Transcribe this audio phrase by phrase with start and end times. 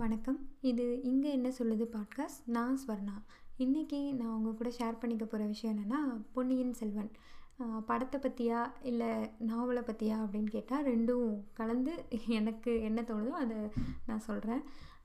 [0.00, 0.38] வணக்கம்.
[0.70, 3.14] இது இங்கே என்ன சொல்லுது பாட்காஸ்ட் நான் ஸ்வர்ணா.
[3.64, 6.00] இன்றைக்கி நான் உங்கள் கூட ஷேர் பண்ணிக்க போகிற விஷயம் என்னென்னா
[6.34, 7.08] பொன்னியின் செல்வன்.
[7.90, 8.58] படத்தை பற்றியா
[8.90, 9.08] இல்லை
[9.50, 11.30] நாவலை பற்றியா அப்படின்னு கேட்டால் ரெண்டும்
[11.60, 11.94] கலந்து
[12.38, 13.58] எனக்கு என்ன தோணுதோ அதை
[14.10, 14.62] நான் சொல்கிறேன்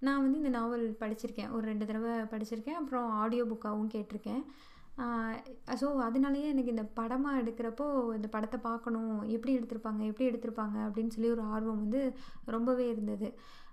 [0.07, 1.53] நான் வந்து இந்த நாவல் படிச்சிருக்கேன்.
[1.55, 2.79] ஒரு ரெண்டு தடவை படிச்சிருக்கேன்.
[2.81, 4.43] அப்புறம் ஆடியோ புக்காகவும் கேட்டிருக்கேன்.
[5.79, 7.85] ஸோ அதனாலேயே எனக்கு இந்த படமாக எடுக்கிறப்போ
[8.19, 12.01] இந்த படத்தை பார்க்கணும் எப்படி எடுத்திருப்பாங்க எப்படி எடுத்திருப்பாங்க அப்படின்னு சொல்லி ஒரு ஆர்வம் வந்து
[12.57, 13.29] ரொம்பவே இருந்தது.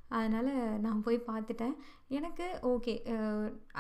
[0.09, 1.75] அதனால் நான் போய் பார்த்துட்டேன்.
[2.11, 2.93] எனக்கு ஓகே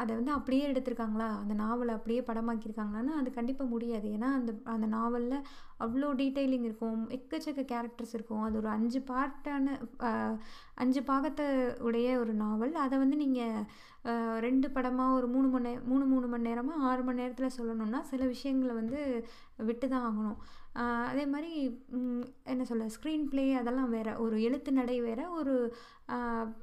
[0.00, 1.28] அதை வந்து அப்படியே எடுத்திருக்காங்களா?
[1.42, 4.06] அந்த நாவலை அப்படியே படமாக்கியிருக்காங்களான்னா அது கண்டிப்பாக முடியாது.
[4.16, 5.46] ஏன்னா அந்த அந்த நாவலில்
[5.84, 8.44] அவ்வளோ டீட்டெயிலிங் இருக்கும் எக்கச்சக்க கேரக்டர்ஸ் இருக்கும்.
[8.46, 9.76] அது ஒரு அஞ்சு பார்ட்டான
[10.84, 11.46] அஞ்சு பாகத்தை
[11.88, 12.74] உடைய ஒரு நாவல்.
[12.84, 13.66] அதை வந்து நீங்கள்
[14.48, 18.74] ரெண்டு படமாக ஒரு மூணு மணி மூணு மூணு மணி நேரமாக ஆறு மணி நேரத்தில் சொல்லணும்னா சில விஷயங்களை
[18.82, 19.00] வந்து
[19.68, 20.38] விட்டு தான் ஆகணும்
[21.12, 21.52] அதே மாதிரி
[22.52, 25.54] என்ன சொல்ல ஸ்க்ரீன் ப்ளே அதெல்லாம் வேறு ஒரு எழுத்து நடை வேறு ஒரு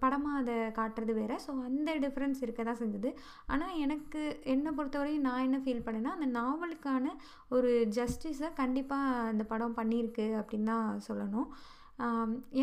[0.03, 1.36] படமாக அதை காட்டுறது வேறு.
[1.45, 3.12] ஸோ அந்த டிஃப்ரென்ஸ் இருக்க தான் செஞ்சது.
[3.54, 4.22] ஆனால் எனக்கு
[4.53, 7.14] என்னை பொறுத்தவரையும் நான் என்ன ஃபீல் பண்ணேன்னா அந்த நாவலுக்கான
[7.58, 11.50] ஒரு ஜஸ்டிஸை கண்டிப்பாக அந்த படம் பண்ணியிருக்கு அப்படின்னு தான் சொல்லணும்.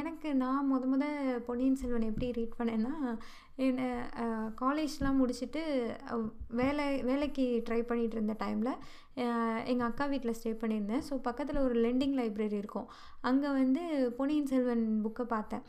[0.01, 1.05] எனக்கு நான் முத முத
[1.47, 2.95] பொன்னியின் செல்வன் எப்படி ரீட் பண்ணேன்னா
[3.71, 3.85] என்ன
[4.61, 5.63] காலேஜ்லாம் முடிச்சுட்டு
[6.61, 8.73] வேலை வேலைக்கு ட்ரை பண்ணிகிட்டு இருந்த டைமில்
[9.71, 11.05] எங்கள் அக்கா வீட்டில் ஸ்டே பண்ணியிருந்தேன்.
[11.09, 12.89] ஸோ பக்கத்தில் ஒரு லெண்டிங் லைப்ரரி இருக்கும்.
[13.31, 13.83] அங்கே வந்து
[14.19, 15.65] பொன்னியின் செல்வன் புக்கை பார்த்தேன்.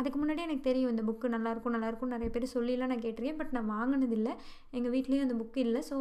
[0.00, 3.40] அதுக்கு முன்னாடியே எனக்கு தெரியும் இந்த புக்கு நல்லாயிருக்கும் நல்லாயிருக்கும் நிறைய பேர் சொல்லிலாம் நான் கேட்டிருக்கேன்.
[3.42, 4.34] பட் நான் வாங்கினதில்லை.
[4.78, 5.82] எங்கள் வீட்லேயும் அந்த புக்கு இல்லை.
[5.90, 5.98] ஸோ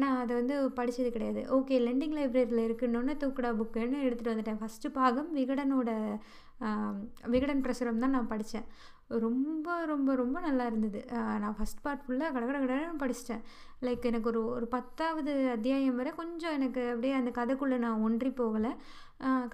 [0.00, 1.40] நான் அதை வந்து படித்தது கிடையாது.
[1.56, 4.60] ஓகே லெண்டிங் லைப்ரரியில் இருக்குன்னொன்னே தூக்குடா புக்குன்னு எடுத்துகிட்டு வந்துட்டேன்.
[4.62, 5.90] ஃபஸ்ட்டு பாகம் விகடனோட
[7.34, 8.66] விகடன் பிரசுரம் தான் நான் படித்தேன்
[9.24, 11.00] ரொம்ப ரொம்ப ரொம்ப நல்லா இருந்தது.
[11.42, 13.42] நான் ஃபஸ்ட் பார்ட் ஃபுல்லாக கடகட கட கடன்னு படிச்சிட்டேன்.
[13.86, 18.72] லைக் எனக்கு ஒரு ஒரு பத்தாவது அத்தியாயம் வரை கொஞ்சம் எனக்கு அப்படியே அந்த கதைக்குள்ளே நான் ஒன்றி போகலை.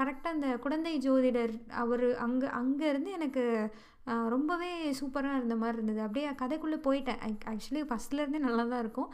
[0.00, 3.44] கரெக்டாக அந்த குழந்தை ஜோதிடர் அவர் அங்கே அங்கேருந்து எனக்கு
[4.34, 6.00] ரொம்பவே சூப்பராக இருந்த மாதிரி இருந்தது.
[6.06, 7.20] அப்படியே கதைக்குள்ளே போயிட்டேன்.
[7.52, 9.10] ஆக்சுவலி ஃபஸ்ட்லேருந்தே நல்லா தான் இருக்கும்.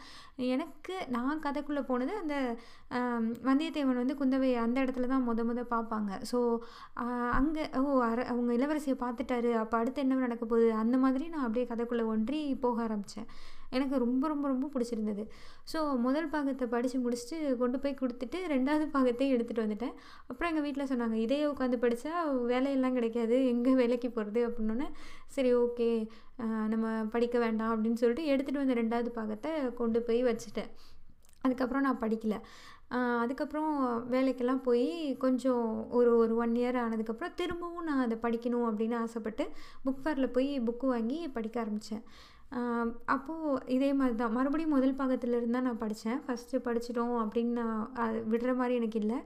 [0.54, 2.36] எனக்கு நான் கதைக்குள்ளே போனது அந்த
[3.48, 6.12] வந்தியத்தேவன் வந்து குந்தவை அந்த இடத்துல தான் முத முத பார்ப்பாங்க.
[6.30, 6.40] ஸோ
[7.40, 9.52] அங்கே ஓ அர அவங்க இளவரசியை பார்த்துட்டாரு.
[9.64, 10.70] அப்போ அடுத்து என்ன நடக்க போகுது?
[10.84, 13.28] அந்த மாதிரி நான் அப்படியே கதைக்குள்ளே ஒன்றி போக ஆரம்பித்தேன்
[13.76, 15.24] எனக்கு ரொம்ப ரொம்ப ரொம்ப பிடிச்சிருந்தது.
[15.72, 19.94] ஸோ முதல் பாகத்தை படித்து முடிச்சுட்டு கொண்டு போய் கொடுத்துட்டு ரெண்டாவது பாகத்தையும் எடுத்துகிட்டு வந்துட்டேன்.
[20.30, 22.12] அப்புறம் எங்கள் வீட்டில் சொன்னாங்க இதையே உட்காந்து படித்தா
[22.52, 23.38] வேலையெல்லாம் கிடைக்காது.
[23.54, 24.88] எங்கே வேலைக்கு போகிறது அப்படின்னோடனே
[25.36, 25.90] சரி ஓகே.
[26.74, 27.72] நம்ம படிக்க வேண்டாம்.
[27.74, 29.52] அப்படின்னு சொல்லிட்டு எடுத்துகிட்டு வந்த ரெண்டாவது பாகத்தை
[29.82, 30.70] கொண்டு போய் வச்சுட்டேன்.
[31.44, 32.38] அதுக்கப்புறம் நான் படிக்கலை.
[33.22, 33.70] அதுக்கப்புறம்
[34.12, 34.84] வேலைக்கெல்லாம் போய்
[35.24, 35.64] கொஞ்சம்
[35.98, 39.44] ஒரு ஒரு ஒன் இயர் ஆனதுக்கப்புறம் திரும்பவும் நான் அதை படிக்கணும் அப்படின்னு ஆசைப்பட்டு
[39.84, 42.04] புக் ஃபேரில் போய் புக்கு வாங்கி படிக்க ஆரம்பித்தேன்
[43.14, 48.18] அப்போது இதே மாதிரி தான் மறுபடியும் முதல் பாகத்துலேருந்து தான் நான் படித்தேன் ஃபஸ்ட்டு படிச்சிட்டோம் அப்படின்னு நான் அது
[48.32, 49.18] விடுற மாதிரி எனக்கு இல்லை.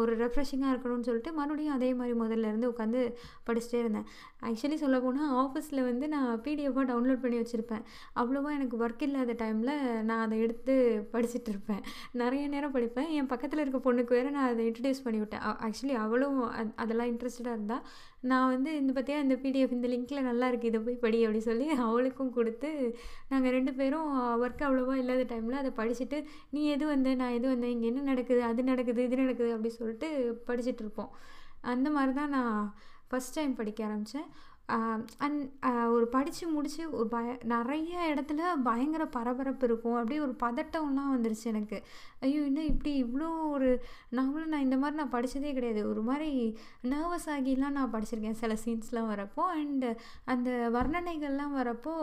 [0.00, 3.02] ஒரு ரெஃப்ரெஷிங்காக இருக்கணும்னு சொல்லிட்டு மறுபடியும் அதே மாதிரி முதல்ல இருந்து உட்காந்து
[3.48, 4.06] படிச்சுட்டே இருந்தேன்.
[4.48, 7.84] ஆக்சுவலி சொல்ல போனால் ஆஃபீஸில் வந்து நான் பிடிஎஃபாக டவுன்லோட் பண்ணி வச்சுருப்பேன்.
[8.22, 10.74] அவ்வளோவா எனக்கு ஒர்க் இல்லாத டைமில் நான் அதை எடுத்து
[11.14, 11.82] படிச்சுட்டு இருப்பேன்.
[12.22, 13.08] நிறைய நேரம் படிப்பேன்.
[13.18, 15.44] என் பக்கத்தில் இருக்க பொண்ணுக்கு வேறு நான் அதை இன்ட்ரடியூஸ் பண்ணி விட்டேன்.
[15.66, 16.40] ஆக்சுவலி அவளும்
[16.82, 17.84] அதெல்லாம் இன்ட்ரெஸ்டடாக இருந்தால்
[18.30, 21.66] நான் வந்து இந்த பற்றியா இந்த பிடிஎஃப் இந்த லிங்க்கில் நல்லா இருக்குது இதை போய் படி அப்படி சொல்லி
[21.86, 22.70] அவளுக்கும் கொடுத்து
[23.32, 24.08] நாங்கள் ரெண்டு பேரும்
[24.44, 26.18] ஒர்க் அவ்வளோவா இல்லாத டைமில் அதை படிச்சுட்டு
[26.50, 27.14] நீ எது வந்த?
[27.22, 27.72] நான் எது வந்தேன்?
[27.76, 28.42] இங்கே என்ன நடக்குது?
[28.50, 29.02] அது நடக்குது?
[29.08, 29.50] இது நடக்குது?
[29.56, 30.08] அப்படி சொல்லிட்டு
[30.48, 31.10] படிச்சுட்டு இருப்போம்.
[31.74, 32.58] அந்த மாதிரி தான் நான்
[33.10, 34.28] ஃபஸ்ட் டைம் படிக்க ஆரம்பித்தேன்
[35.24, 35.42] அண்ட்
[35.96, 39.98] ஒரு படித்து முடித்து ஒரு பய நிறைய இடத்துல பயங்கர பரபரப்பு இருக்கும்.
[39.98, 41.78] அப்படியே ஒரு பதட்டம்லாம் வந்துருச்சு எனக்கு.
[42.24, 43.68] ஐயோ இன்னும் இப்படி இவ்வளோ ஒரு
[44.18, 45.82] நாவலும் நான் இந்த மாதிரி நான் படித்ததே கிடையாது.
[45.92, 46.30] ஒரு மாதிரி
[46.92, 49.44] நர்வஸ் ஆகிலாம் நான் படிச்சிருக்கேன் சில சீன்ஸ்லாம் வரப்போ.
[49.60, 49.90] அண்டு
[50.34, 51.94] அந்த வர்ணனைகள்லாம் வரப்போ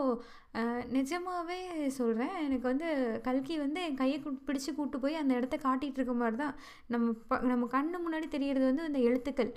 [0.96, 1.56] நிஜமாகவே
[1.96, 2.88] சொல்கிறேன் எனக்கு வந்து
[3.24, 6.54] கல்கி வந்து என் கையை பிடிச்சி கூட்டு போய் அந்த இடத்த காட்டிகிட்டு இருக்க மாதிரி தான்.
[6.92, 9.50] நம்ம ப நம்ம கண்ணு முன்னாடி தெரியறது வந்து அந்த எழுத்துக்கள்.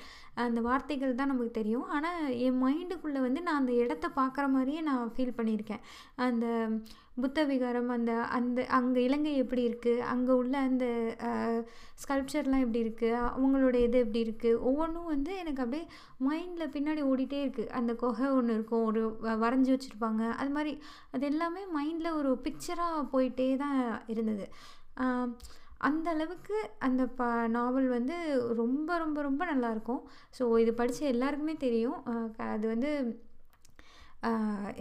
[0.47, 1.85] அந்த வார்த்தைகள் தான் நமக்கு தெரியும்.
[1.97, 2.59] ஆனால் என்
[2.97, 5.83] மைண்டுக்குள்ளே வந்து நான் அந்த இடத்த பார்க்குற மாதிரியே நான் ஃபீல் பண்ணியிருக்கேன்.
[6.25, 6.45] அந்த
[7.23, 10.85] புத்த விகாரம் அந்த அந்த அங்கே இலங்கை எப்படி இருக்குது அங்கே உள்ள அந்த
[12.03, 15.85] ஸ்கல்ப்சர்லாம் எப்படி இருக்குது அவங்களோட இது எப்படி இருக்குது ஒவ்வொன்றும் வந்து எனக்கு அப்படியே
[16.27, 19.03] மைண்டில் பின்னாடி ஓடிட்டே இருக்குது அந்த குகை ஒன்று இருக்கும் ஒரு
[19.43, 20.23] வரைஞ்சி வச்சுருப்பாங்க.
[20.41, 20.73] அது மாதிரி
[21.15, 23.79] அது எல்லாமே மைண்டில் ஒரு பிக்சராக போயிட்டே தான்
[24.15, 24.47] இருந்தது.
[25.87, 26.57] அந்த அளவுக்கு
[26.87, 27.23] அந்த ப
[27.55, 28.15] நாவல் வந்து
[28.61, 30.01] ரொம்ப ரொம்ப ரொம்ப நல்லாயிருக்கும்.
[30.37, 31.99] ஸோ இது படித்த எல்லாருக்குமே தெரியும்.
[32.55, 32.91] அது வந்து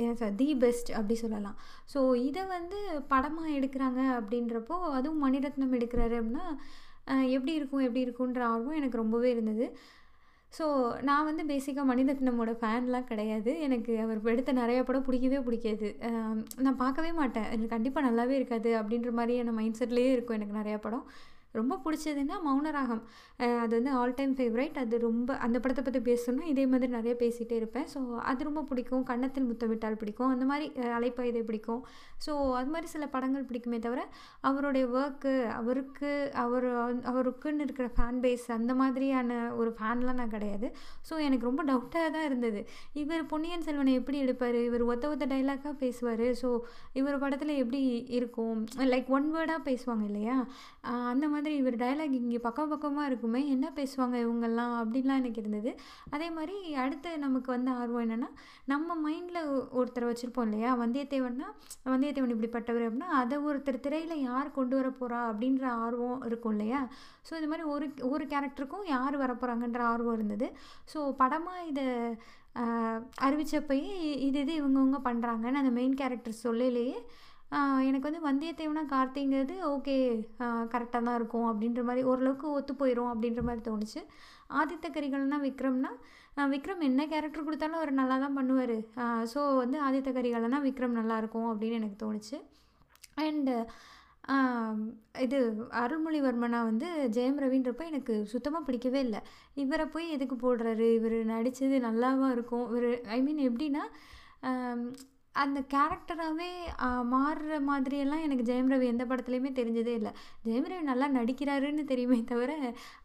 [0.02, 1.56] என்ன தி பெஸ்ட் அப்படி சொல்லலாம்.
[1.92, 2.78] ஸோ இதை வந்து
[3.12, 6.46] படமாக எடுக்கிறாங்க அப்படின்றப்போ அதுவும் மணிரத்னம் எடுக்கிறாரு அப்படின்னா
[7.36, 9.66] எப்படி இருக்கும் எப்படி இருக்குன்ற ஆர்வம் எனக்கு ரொம்பவே இருந்தது.
[10.52, 10.66] ஸோ
[11.08, 13.52] நான் வந்து பேசிக்காக மணிரத்னமோட ஃபேன்லாம் கிடையாது.
[13.66, 15.88] எனக்கு அவர் எடுத்த நிறைய படம் பிடிக்கவே பிடிக்காது.
[16.64, 17.48] நான் பார்க்கவே மாட்டேன்.
[17.54, 21.04] எனக்கு கண்டிப்பாக நல்லாவே இருக்காது அப்படின்ற மாதிரியான மைண்ட் செட்லேயே இருக்கும் எனக்கு நிறையா படம்.
[21.58, 23.00] ரொம்ப பிடிச்சதுன்னா மௌனராகம்.
[23.62, 27.56] அது வந்து ஆல் டைம் ஃபேவரைட் அது ரொம்ப அந்த படத்தை பற்றி பேசணும்னா இதே மாதிரி நிறைய பேசிகிட்டே
[27.60, 27.86] இருப்பேன்.
[27.92, 28.00] ஸோ
[28.30, 29.04] அது ரொம்ப பிடிக்கும்.
[29.10, 30.30] கன்னத்தில் முத்தமிட்டால் பிடிக்கும்.
[30.34, 30.66] அந்த மாதிரி
[30.98, 31.82] அலைப்பாயுதை பிடிக்கும்.
[32.26, 34.04] ஸோ அது மாதிரி சில படங்கள் பிடிக்குமே தவிர
[34.50, 36.10] அவருடைய ஒர்க்கு அவருக்கு
[36.44, 36.68] அவர்
[37.12, 40.70] அவருக்குன்னு இருக்கிற ஃபேன் பேஸ் அந்த மாதிரியான ஒரு ஃபேன்லாம் நான் கிடையாது.
[41.10, 42.62] ஸோ எனக்கு ரொம்ப டவுட்டாக தான் இருந்தது.
[43.02, 44.60] இவர் பொன்னியின் செல்வனை எப்படி எடுப்பார்?
[44.70, 46.26] இவர் ஒத்த ஒத்த டைலாக்காக பேசுவார்?
[46.42, 46.50] ஸோ
[47.00, 47.82] இவர் படத்தில் எப்படி
[48.20, 48.60] இருக்கும்?
[48.94, 50.38] லைக் ஒன் வேர்டாக பேசுவாங்க இல்லையா?
[51.12, 55.70] அந்த அந்த மாதிரி இவர் டைலாக் இங்கே பக்கம் பக்கமாக இருக்குமே என்ன பேசுவாங்க இவங்கெல்லாம் அப்படின்லாம் எனக்கு இருந்தது.
[56.14, 58.30] அதே மாதிரி அடுத்து நமக்கு வந்து ஆர்வம் என்னென்னா
[58.72, 59.40] நம்ம மைண்டில்
[59.80, 60.70] ஒருத்தரை வச்சுருப்போம் இல்லையா?
[60.82, 61.48] வந்தியத்தேவன்னா
[61.94, 66.80] வந்தியத்தேவன் இப்படிப்பட்டவர் அப்படின்னா அதை ஒருத்தர் திரையில் யார் கொண்டு வர போகிறா அப்படின்ற ஆர்வம் இருக்கும் இல்லையா?
[67.28, 70.48] ஸோ இது மாதிரி ஒரு ஒரு கேரக்டருக்கும் யார் வரப்போகிறாங்கன்ற ஆர்வம் இருந்தது.
[70.94, 71.86] ஸோ படமாக இதை
[73.26, 73.94] அறிவித்தப்பயே
[74.26, 76.98] இது இது இவங்கவுங்க பண்ணுறாங்கன்னு அந்த மெயின் கேரக்டர் சொல்லலையே
[77.88, 79.96] எனக்கு வந்து வந்தியத்தேவனா கார்த்திங்கிறது ஓகே
[80.72, 84.00] கரெக்டாக தான் இருக்கும் அப்படின்ற மாதிரி ஓரளவுக்கு ஒத்து போயிடும் அப்படின்ற மாதிரி தோணுச்சு.
[84.60, 85.92] ஆதித்த கரிகாலன்னா விக்ரம்னா
[86.54, 88.76] விக்ரம் என்ன கேரக்டர் கொடுத்தாலும் அவர் நல்லா தான் பண்ணுவார்.
[89.32, 92.38] ஸோ வந்து ஆதித்த கரிகாலன்னா விக்ரம் நல்லாயிருக்கும் அப்படின்னு எனக்கு தோணுச்சு.
[93.24, 93.54] அண்டு
[95.24, 95.38] இது
[95.80, 99.20] அருள்மொழிவர்மனா வந்து ஜெயம் ரவின்றப்ப எனக்கு சுத்தமாக பிடிக்கவே இல்லை.
[99.62, 100.86] இவரை போய் எதுக்கு போடுறாரு?
[100.98, 102.64] இவர் நடித்தது நல்லாவா இருக்கும்?
[102.70, 103.84] இவர் ஐ மீன் எப்படின்னா
[105.42, 106.50] அந்த கேரக்டராகவே
[107.14, 110.12] மாறுற மாதிரியெல்லாம் எனக்கு ஜெயம் ரவி எந்த படத்துலையுமே தெரிஞ்சதே இல்லை.
[110.46, 112.52] ஜெயம் ரவி நல்லா நடிக்கிறாருன்னு தெரியுமே தவிர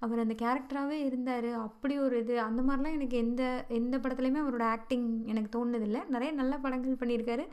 [0.05, 1.49] அவர் அந்த கேரக்டராகவே இருந்தார்.
[1.67, 3.43] அப்படி ஒரு இது அந்த மாதிரிலாம் எனக்கு எந்த
[3.79, 6.01] எந்த படத்துலையுமே அவரோட ஆக்டிங் எனக்கு தோணுனதில்லை.
[6.15, 7.45] நிறைய நல்ல படங்கள் பண்ணியிருக்காரு.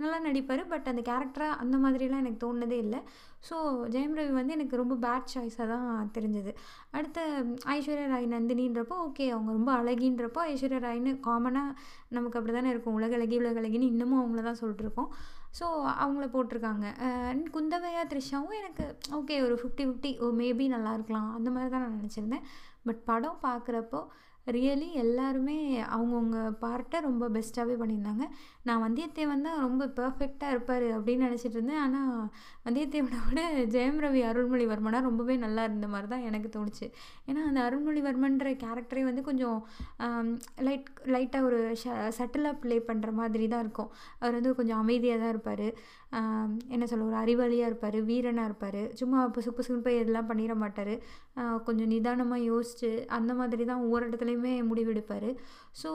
[0.00, 0.62] நல்லா நடிப்பார்.
[0.72, 3.00] பட் அந்த கேரக்டராக அந்த மாதிரிலாம் எனக்கு தோணுனதே இல்லை.
[3.48, 3.56] ஸோ
[3.94, 6.52] ஜெயம் ரவி வந்து எனக்கு ரொம்ப பேட் சாய்ஸாக தான் தெரிஞ்சது.
[6.96, 7.20] அடுத்த
[7.74, 11.76] ஐஸ்வர்யா ராய் நந்தினின்றப்போ ஓகே அவங்க ரொம்ப அழகின்றப்போ ஐஸ்வர்யா ராய்னு காமனாக
[12.16, 15.10] நமக்கு அப்படி தானே இருக்கும் உலகளகி உலகளகின்னு இன்னமும் அவங்கள தான் சொல்லிட்டுருக்கோம்.
[15.58, 15.64] ஸோ
[16.02, 16.86] அவங்கள போட்டிருக்காங்க.
[17.30, 18.84] அண்ட் குந்தவையா த்ரிஷாவும் எனக்கு
[19.20, 21.30] ஓகே ஒரு ஃபிஃப்டி ஃபிஃப்டி ஓ மேபி நல்லா இருக்கலாம்.
[21.38, 22.46] அந்த மாதிரி தான் நான் நினச்சிருந்தேன்.
[22.86, 24.00] பட் படம் பார்க்குறப்போ
[24.54, 25.56] ரியலி எல்லாருமே
[25.96, 28.24] அவங்கவுங்க பார்ட்டை ரொம்ப பெஸ்ட்டாகவே பண்ணியிருந்தாங்க.
[28.68, 31.80] நான் வந்தியத்தேவன் தான் ரொம்ப பர்ஃபெக்டாக இருப்பார் அப்படின்னு நினச்சிட்டு இருந்தேன்.
[31.84, 32.10] ஆனால்
[32.66, 33.42] வந்தியத்தேவனை விட
[33.76, 36.88] ஜெயம் ரவி அருள்மொழிவர்மனா ரொம்பவே நல்லா இருந்த மாதிரி தான் எனக்கு தோணுச்சு.
[37.28, 39.58] ஏன்னா அந்த அருள்மொழிவர்மன்ற கேரக்டரே வந்து கொஞ்சம்
[40.68, 43.90] லைட் லைட்டாக ஒரு ஷ சட்டிலாக ப்ளே பண்ணுற மாதிரி தான் இருக்கும்.
[44.20, 45.66] அவர் வந்து கொஞ்சம் அமைதியாக தான் இருப்பார்.
[46.74, 48.80] என்ன சொல்ல ஒரு அறிவாளியாக இருப்பார் வீரனாக இருப்பார்.
[49.00, 50.94] சும்மா புசு புசுன்னு போய் இதெல்லாம் பண்ணிட மாட்டார்.
[51.66, 55.30] கொஞ்சம் நிதானமாக யோசித்து அந்த மாதிரி தான் ஒவ்வொரு இடத்துலையுமே முடிவெடுப்பார்
[55.82, 55.90] ஸோ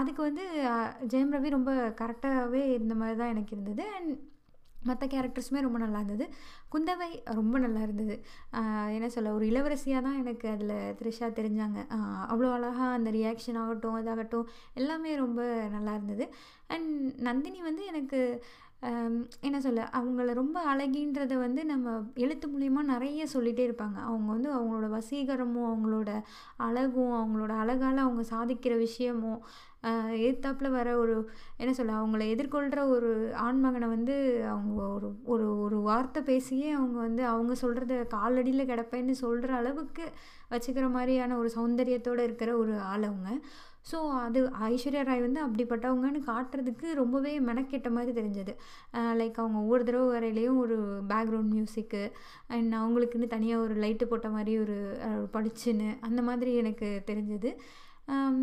[0.00, 0.44] அதுக்கு வந்து
[1.12, 3.84] ஜெயம் ரவி ரொம்ப கரெக்டாகவே இருந்த மாதிரி தான் எனக்கு இருந்தது.
[3.96, 4.12] அண்ட்
[4.88, 6.26] மற்ற கேரக்டர்ஸுமே ரொம்ப நல்லா இருந்தது.
[6.72, 7.08] குந்தவை
[7.38, 8.14] ரொம்ப நல்லா இருந்தது.
[8.96, 11.78] என்ன சொல்ல ஒரு இளவரசியாக தான் எனக்கு அதில் த்ரிஷா தெரிஞ்சாங்க.
[12.32, 14.48] அவ்வளோ அழகாக அந்த ரியாக்ஷன் ஆகட்டும் இதாகட்டும்
[14.80, 15.42] எல்லாமே ரொம்ப
[15.76, 16.26] நல்லா இருந்தது.
[16.74, 16.90] அண்ட்
[17.28, 18.20] நந்தினி வந்து எனக்கு
[19.40, 23.98] என்ன சொல்ல அவங்கள ரொம்ப அழகின்றத வந்து நம்ம எழுத்து மூலியமாக நிறைய சொல்லிகிட்டே இருப்பாங்க.
[24.00, 26.10] அவங்க வந்து அவங்களோட வசீகரமும் அவங்களோட
[26.56, 29.40] அழகும் அவங்களோட அழகால் அவங்க சாதிக்கிற விஷயமும்
[30.18, 31.14] எதிர்த்தாப்பில் வர ஒரு
[31.56, 33.10] என்ன சொல்ல அவங்கள எதிர்கொள்கிற ஒரு
[33.42, 34.16] ஆண்மகனை வந்து
[34.48, 40.06] அவங்க ஒரு ஒரு ஒரு வார்த்தை பேசியே அவங்க வந்து அவங்க சொல்கிறத காலடியில் கிடப்பேன்னு சொல்கிற அளவுக்கு
[40.50, 43.28] வச்சுக்கிற மாதிரியான ஒரு சௌந்தரியத்தோடு இருக்கிற ஒரு ஆள் அவங்க.
[43.86, 48.52] ஸோ அது ஐஸ்வர்யா ராய் வந்து அப்படிப்பட்டவங்கன்னு காட்டுறதுக்கு ரொம்பவே மெனக்கெட்ட மாதிரி தெரிஞ்சது.
[49.16, 50.76] லைக் அவங்க ஒவ்வொரு தடவை வரையிலையும் ஒரு
[51.08, 52.02] பேக்ரவுண்ட் மியூசிக்கு
[52.48, 57.52] அண்ட் அவங்களுக்குன்னு தனியாக ஒரு லைட்டு போட்ட மாதிரி ஒரு அஹ், பளிச்சுன்னு அந்த மாதிரி எனக்கு தெரிஞ்சது.
[58.14, 58.36] Um,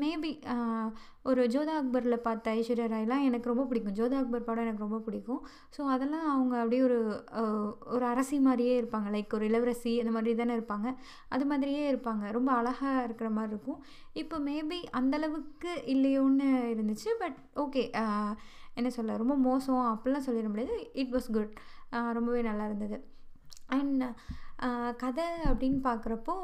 [0.00, 0.84] மேபி uh,
[1.22, 3.96] ஒரு ஜோதா அக்பரில் பார்த்த ஐஸ்வர்யா ராய்லாம் எனக்கு ரொம்ப பிடிக்கும்.
[3.98, 5.40] ஜோதா அக்பர் படம் எனக்கு ரொம்ப பிடிக்கும்.
[5.76, 6.98] ஸோ அதெல்லாம் அவங்க அப்படியே ஒரு
[7.94, 9.08] ஒரு அரசி மாதிரியே இருப்பாங்க.
[9.16, 10.90] லைக் ஒரு இளவரசி அந்த மாதிரி தானே இருப்பாங்க.
[11.28, 12.24] அது மாதிரியே இருப்பாங்க.
[12.30, 13.80] ரொம்ப அழகாக இருக்கிற மாதிரி இருக்கும்.
[14.22, 17.12] இப்போ மேபி அந்தளவுக்கு இல்லையோன்னு இருந்துச்சு.
[17.18, 18.32] பட் ஓகே uh,
[18.74, 20.76] என்ன சொல்ல ரொம்ப மோசம் அப்படிலாம் சொல்லிட முடியாது.
[21.02, 21.54] இட் வாஸ் குட்
[22.18, 22.98] ரொம்பவே நல்லா இருந்தது.
[23.78, 24.04] அண்ட்
[25.02, 26.34] கதை அப்படின்னு பார்க்குறப்போ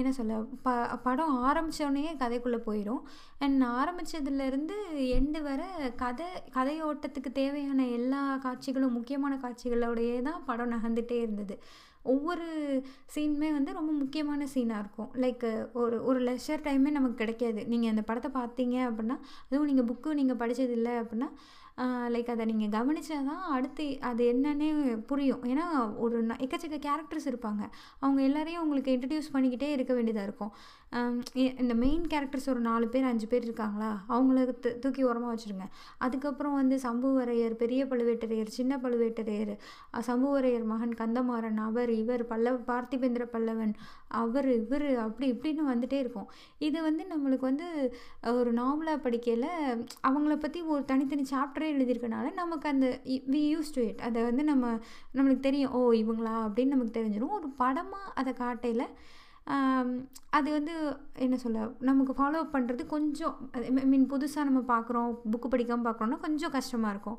[0.00, 0.70] என்ன சொல்ல ப
[1.06, 3.02] படம் ஆரம்பித்தோடனே கதைக்குள்ளே போயிடும்.
[3.44, 4.76] அண்ட் ஆரம்பித்ததுலேருந்து
[5.16, 5.64] எண்டு வர
[6.04, 11.56] கதை கதையோட்டத்துக்கு தேவையான எல்லா காட்சிகளும் முக்கியமான காட்சிகளோடையே தான் படம் நகர்ந்துட்டே இருந்தது.
[12.14, 12.46] ஒவ்வொரு
[13.14, 15.10] சீனுமே வந்து ரொம்ப முக்கியமான சீனாக இருக்கும்.
[15.22, 15.46] லைக்
[15.82, 17.60] ஒரு ஒரு லெஷர் டைமே நமக்கு கிடைக்காது.
[17.72, 21.30] நீங்கள் அந்த படத்தை பார்த்தீங்க அப்படின்னா அதுவும் நீங்கள் புக்கு நீங்கள் படிச்சதில்லை அப்படின்னா
[22.14, 24.68] லைக் அதை நீங்கள் கவனிச்சா தான் அடுத்து அது என்னன்னே
[25.10, 25.42] புரியும்.
[25.52, 25.66] ஏன்னா
[26.04, 27.62] ஒரு எக்கச்சக்க கேரக்டர்ஸ் இருப்பாங்க.
[28.02, 30.52] அவங்க எல்லாரையும் உங்களுக்கு இன்ட்ரடியூஸ் பண்ணிக்கிட்டே இருக்க வேண்டியதாக இருக்கும்.
[31.62, 33.90] இந்த மெயின் கேரக்டர்ஸ் ஒரு நாலு பேர் அஞ்சு பேர் இருக்காங்களா?
[34.14, 34.44] அவங்கள
[34.82, 35.66] தூக்கி ஓரமாக வச்சுருங்க.
[36.06, 39.52] அதுக்கப்புறம் வந்து சம்புவரையர் பெரிய பழுவேட்டரையர் சின்ன பழுவேட்டரையர்
[40.08, 43.74] சம்புவரையர் மகன் கந்தமாறன் அவர் இவர் பல்லவ பார்த்திபேந்திர பல்லவன்
[44.20, 46.28] அவர் இவர் அப்படி இப்படின்னு வந்துட்டே இருக்கும்.
[46.66, 47.66] இது வந்து நம்மளுக்கு வந்து
[48.38, 49.50] ஒரு நாவலாக படிக்கையில்
[50.08, 52.88] அவங்கள பற்றி ஒரு தனித்தனி சாப்டரே எழுதியிருக்கனால நமக்கு அந்த
[53.34, 54.72] வி யூஸ் டு இட் அதை வந்து நம்ம
[55.18, 55.74] நம்மளுக்கு தெரியும்.
[55.78, 57.36] ஓ இவங்களா அப்படின்னு நமக்கு தெரிஞ்சிடும்.
[57.40, 58.86] ஒரு படமாக அதை காட்டையில்
[60.36, 60.72] அது வந்து
[61.24, 63.34] என்ன சொல்ல நமக்கு ஃபாலோ பண்ணுறது கொஞ்சம்
[63.82, 67.18] ஐ மீன் புதுசாக நம்ம பார்க்குறோம் புக்கு படிக்காமல் பார்க்குறோன்னா கொஞ்சம் கஷ்டமாக இருக்கும்.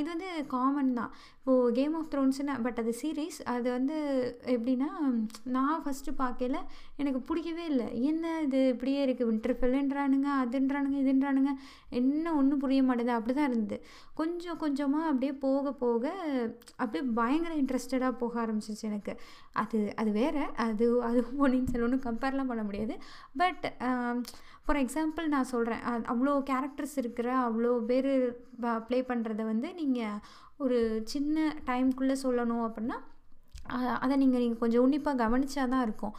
[0.00, 1.12] இது வந்து காமன் தான்.
[1.38, 3.96] இப்போது கேம் ஆஃப் த்ரோன்ஸ்னு பட் அது சீரீஸ் அது வந்து
[4.54, 4.88] எப்படின்னா
[5.54, 6.58] நான் ஃபஸ்ட்டு பார்க்கல
[7.00, 7.86] எனக்கு பிடிக்கவே இல்லை.
[8.10, 11.52] என்ன இது இப்படியே இருக்குது வின்டர்ஃபெல்லுன்றானுங்க அதுன்றானுங்க இதுன்றானுங்க
[12.00, 13.78] என்ன ஒன்றும் புரிய மாட்டேது அப்படி தான் இருந்தது.
[14.20, 16.14] கொஞ்சம் கொஞ்சமாக அப்படியே போக போக
[16.82, 19.14] அப்படியே பயங்கர இன்ட்ரெஸ்டடாக போக ஆரம்பிச்சிச்சு எனக்கு.
[19.62, 22.96] அது அது வேறு அது அதுவும் பொன்னியின் செல்வனும் கம்பேர்லாம் பண்ண முடியாது.
[23.42, 23.66] பட்
[24.66, 28.10] ஃபார் எக்ஸாம்பிள் நான் சொல்கிறேன் அவ்வளோ கேரக்டர்ஸ் இருக்கிற அவ்வளோ பேர்
[28.88, 30.20] ப்ளே பண்ணுறத வந்து நீங்கள்
[30.56, 32.98] ஒரு சின்ன டைம்குள்ளே சொல்லணும் அப்படின்னா
[34.04, 36.14] அதை நீங்கள் நீங்கள் கொஞ்சம் உன்னிப்பாக கவனித்தா தான் இருக்கும்.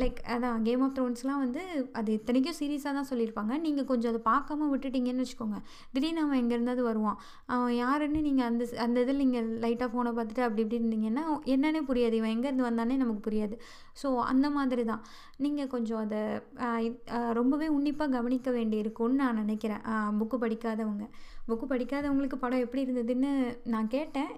[0.00, 1.62] லைக் அதான் கேம் ஆஃப் த்ரோன்ஸ்லாம் வந்து
[1.98, 3.52] அது இத்தனைக்கும் சீரியஸாக தான் சொல்லியிருப்பாங்க.
[3.66, 5.58] நீங்கள் கொஞ்சம் அதை பார்க்காம விட்டுட்டீங்கன்னு வச்சுக்கோங்க.
[5.94, 7.18] திடீர்னு அவன் எங்கேருந்தாவது வருவான்.
[7.54, 11.24] அவன் யாருன்னு நீங்கள் அந்த அந்த இதில் நீங்கள் லைட்டாக ஃபோனை பார்த்துட்டு அப்படி இப்படி இருந்தீங்கன்னா
[11.54, 12.16] என்னன்னே புரியாது.
[12.20, 13.56] இவன் எங்கேருந்து வந்தானே நமக்கு புரியாது.
[14.00, 15.02] ஸோ அந்த மாதிரி தான்.
[15.44, 16.20] நீங்கள் கொஞ்சம் அதை
[17.40, 19.82] ரொம்பவே உன்னிப்பாக கவனிக்க வேண்டி இருக்கும்னு நான் நினைக்கிறேன்.
[20.20, 21.06] புக்கு படிக்காதவங்க.
[21.48, 23.30] புக்கு படிக்காதவங்களுக்கு படம் எப்படி இருந்ததுன்னு
[23.74, 24.30] நான் கேட்டேன்.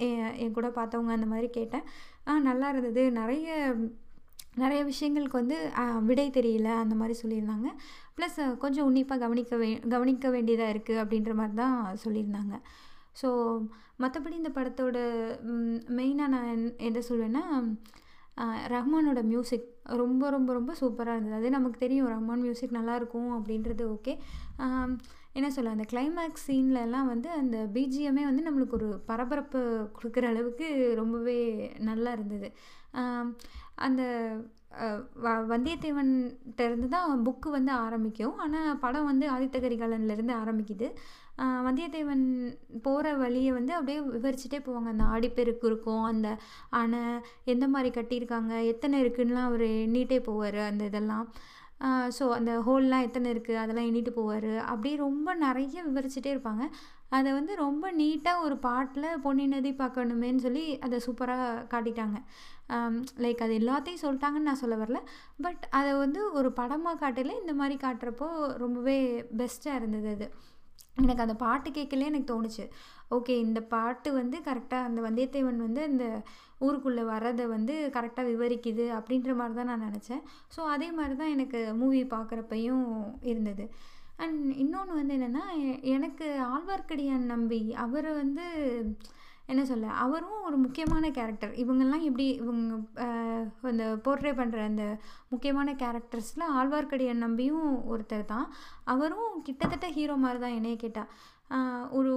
[0.44, 1.84] என் கூட பார்த்தவங்க அந்த மாதிரி கேட்டேன்.
[2.48, 3.04] நல்லா இருந்தது.
[3.18, 3.48] நிறைய
[4.56, 5.56] நிறைய விஷயங்களுக்கு வந்து
[6.08, 7.68] விடை தெரியல அந்த மாதிரி சொல்லியிருந்தாங்க.
[8.16, 12.54] ப்ளஸ் கொஞ்சம் உன்னிப்பாக கவனிக்க வே கவனிக்க வேண்டியதாக இருக்குது அப்படின்ற மாதிரி தான் சொல்லியிருந்தாங்க.
[13.20, 13.28] ஸோ
[14.02, 14.98] மற்றபடி இந்த படத்தோட
[15.98, 17.44] மெயினாக நான் எதை சொல்வேன்னா
[18.74, 19.66] ரஹ்மானோட மியூசிக்
[20.02, 21.38] ரொம்ப ரொம்ப ரொம்ப சூப்பராக இருந்தது.
[21.40, 24.14] அது நமக்கு தெரியும் ரஹ்மான் மியூசிக் நல்லாயிருக்கும் அப்படின்றது ஓகே.
[25.38, 29.60] என்ன சொல்ல அந்த கிளைமேக்ஸ் சீன்லலாம் வந்து அந்த பிஜிஎம்மே வந்து நம்மளுக்கு ஒரு பரபரப்பு
[29.98, 30.68] கொடுக்குற அளவுக்கு
[31.00, 31.38] ரொம்பவே
[31.90, 32.48] நல்லா இருந்தது.
[33.86, 34.02] அந்த
[35.22, 38.34] வ வந்தியத்தேவன்கிட்ட இருந்து தான் புக்கு வந்து ஆரம்பிக்கும்.
[38.44, 40.88] ஆனால் படம் வந்து ஆதித்த கரிகாலன்லேருந்து ஆரம்பிக்குது.
[41.66, 42.24] வந்தியத்தேவன்
[42.86, 44.88] போகிற வழியை வந்து அப்படியே விவரிச்சுட்டே போவாங்க.
[44.94, 46.28] அந்த ஆடிப்பெருக்கு இருக்கும் அந்த
[46.80, 47.00] அணை
[47.52, 51.26] எந்த மாதிரி கட்டியிருக்காங்க எத்தனை இருக்குன்னுலாம் அவர் எண்ணிட்டே போவார் அந்த இதெல்லாம்.
[52.16, 54.52] ஸோ அந்த ஹோல்லாம் எத்தனை இருக்குது அதெல்லாம் எண்ணிட்டு போவார்.
[54.72, 56.64] அப்படியே ரொம்ப நிறைய விவரிச்சுட்டே இருப்பாங்க.
[57.16, 62.18] அதை வந்து ரொம்ப நீட்டாக ஒரு பாட்டில் பொன்னி நதி பார்க்கணுமேன்னு சொல்லி அதை சூப்பராக காட்டிட்டாங்க.
[63.24, 65.00] லைக் அது எல்லாத்தையும் சொல்லிட்டாங்கன்னு நான் சொல்ல வரல.
[65.46, 68.28] பட் அதை வந்து ஒரு படமாக காட்டல இந்த மாதிரி காட்டுறப்போ
[68.64, 68.98] ரொம்பவே
[69.40, 70.28] பெஸ்ட்டாக இருந்தது அது.
[70.96, 72.64] எனக்கு அந்த பாட்டு கேட்கலே எனக்கு தோணுச்சு.
[73.16, 76.06] ஓகே இந்த பாட்டு வந்து கரெக்டாக அந்த வந்தியத்தேவன் வந்து இந்த
[76.58, 80.22] ஊருக்குள்ளே வரதை வந்து கரெக்டாக விவரிக்குது அப்படின்ற மாதிரி தான் நான் நினச்சேன்.
[80.56, 82.84] ஸோ அதே மாதிரி தான் எனக்கு மூவி பார்க்குறப்பையும்
[83.30, 83.66] இருந்தது.
[84.16, 85.44] அண்ட் இன்னொன்று வந்து என்னென்னா
[85.96, 88.46] எனக்கு ஆழ்வார்க்கடியான் நம்பி அவரை வந்து
[89.50, 92.76] என்ன சொல்ல அவரும் ஒரு முக்கியமான கேரக்டர் இவங்கெல்லாம் எப்படி இவங்க
[93.62, 94.84] அந்த போர்ட்ரே பண்ணுற அந்த
[95.28, 98.46] முக்கியமான கேரக்டர்ஸில் ஆழ்வார்க்கடியான் நம்பியும் ஒருத்தர் தான்
[98.84, 101.10] அவரும் கிட்டத்தட்ட ஹீரோ மாதிரி தான் என்னைய கேட்டால்
[101.98, 102.10] ஒரு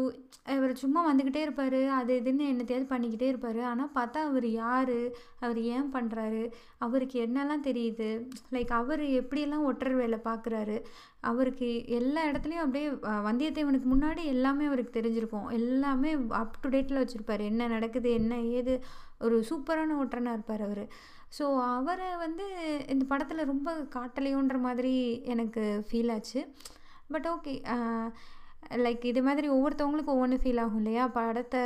[0.54, 1.78] இவர் சும்மா வந்துக்கிட்டே இருப்பார்.
[2.00, 3.60] அது இதுன்னு என்னத்தையாவது பண்ணிக்கிட்டே இருப்பார்.
[3.70, 4.98] ஆனால் பார்த்தா அவர் யார்?
[5.44, 6.42] அவர் ஏன் பண்ணுறாரு
[6.86, 8.10] அவருக்கு என்னெல்லாம் தெரியுது?
[8.56, 10.78] லைக் அவர் எப்படியெல்லாம் ஒற்றர் வேலை பார்க்குறாரு
[11.32, 12.90] அவருக்கு எல்லா இடத்துலையும் அப்படியே
[13.30, 15.48] வந்தியத்தேவனுக்கு முன்னாடி எல்லாமே அவருக்கு தெரிஞ்சிருக்கும்.
[15.60, 16.12] எல்லாமே
[16.42, 17.44] அப் டு டேட்டில் வச்சுருப்பார்.
[17.52, 18.12] என்ன நடக்குது?
[18.20, 18.76] என்ன ஏது?
[19.28, 20.86] ஒரு சூப்பரான ஒற்றனாக இருப்பார் அவர்.
[21.38, 21.46] ஸோ
[21.78, 22.46] அவரை வந்து
[22.94, 24.96] இந்த படத்தில் ரொம்ப காட்டலையோன்ற மாதிரி
[25.34, 26.42] எனக்கு ஃபீல் ஆச்சு.
[27.14, 27.54] பட் ஓகே
[28.86, 31.04] லைக் இது மாதிரி ஒவ்வொருத்தவங்களுக்கும் ஒவ்வொன்று ஃபீல் ஆகும் இல்லையா?
[31.18, 31.62] படத்தை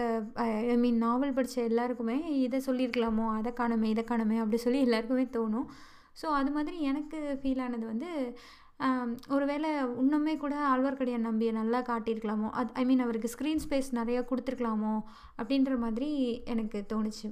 [0.74, 3.26] ஐ மீன் நாவல் படித்த எல்லாருக்குமே இதை சொல்லியிருக்கலாமோ?
[3.38, 5.68] அதை காணுமே இதை காணுமே அப்படி சொல்லி எல்லாருக்குமே தோணும்.
[6.22, 8.12] ஸோ அது மாதிரி எனக்கு ஃபீல் ஆனது வந்து
[9.36, 9.70] ஒருவேளை
[10.02, 12.48] இன்னுமே கூட ஆழ்வார்க்கடியான் நம்பியை நல்லா காட்டியிருக்கலாமோ?
[12.60, 14.94] அது ஐ மீன் அவருக்கு ஸ்க்ரீன் ஸ்பேஸ் நிறையா கொடுத்துருக்கலாமோ?
[15.40, 16.10] அப்படின்ற மாதிரி
[16.54, 17.30] எனக்கு தோணுச்சு.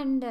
[0.00, 0.30] அண்டு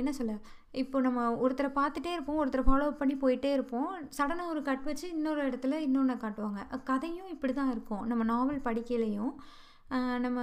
[0.00, 0.34] என்ன சொல்ல?
[0.80, 3.90] இப்போ நம்ம ஒருத்தரை பார்த்துட்டே இருப்போம் ஒருத்தரை ஃபாலோ பண்ணி போயிட்டே இருப்போம்.
[4.16, 6.62] சடனாக ஒரு கட் வச்சு இன்னொரு இடத்துல இன்னொன்று காட்டுவாங்க.
[6.90, 8.02] கதையும் இப்படி தான் இருக்கும்.
[8.10, 9.32] நம்ம நாவல் படிக்கையிலையும்
[10.24, 10.38] நம்ம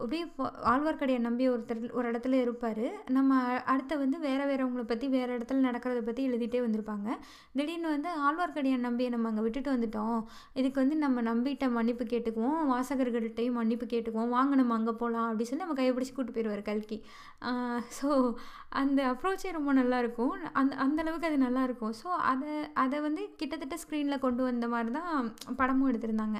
[0.00, 0.24] அப்படியே
[0.70, 2.82] ஆழ்வார்க்கடியான் நம்பி ஒருத்தர் ஒரு இடத்துல இருப்பார்.
[3.16, 3.38] நம்ம
[3.72, 7.08] அடுத்த வந்து வேறு வேறவங்களை பற்றி வேறு இடத்துல நடக்கிறத பற்றி எழுதிட்டே வந்திருப்பாங்க.
[7.58, 10.18] திடீர்னு வந்து ஆழ்வார்க்கடியான் நம்பியை நம்ம அங்கே விட்டுட்டு வந்துட்டோம்.
[10.60, 12.60] இதுக்கு வந்து நம்ம நம்பிட்ட மன்னிப்பு கேட்டுக்குவோம்.
[12.72, 14.34] வாசகர்கள்ட்டையும் மன்னிப்பு கேட்டுக்குவோம்.
[14.36, 16.98] வாங்க நம்ம அங்கே போகலாம் அப்படின்னு சொல்லி நம்ம கையை பிடிச்சி கூட்டு போயிடுவார் கல்கி.
[17.98, 18.10] ஸோ
[18.82, 24.42] அந்த அப்ரோச்சே ரொம்ப நல்லாயிருக்கும் அந்த அந்தளவுக்கு அது நல்லாயிருக்கும் ஸோ அதை அதை வந்து கிட்டத்தட்ட ஸ்க்ரீனில் கொண்டு
[24.50, 26.38] வந்த மாதிரி தான் படமும் எடுத்திருந்தாங்க.